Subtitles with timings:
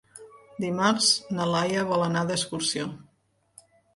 [0.63, 2.87] Dimarts na Laia vol anar d'excursió.